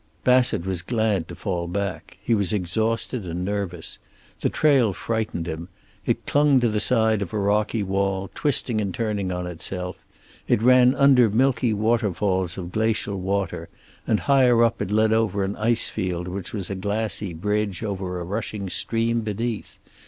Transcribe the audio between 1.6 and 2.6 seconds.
back. He was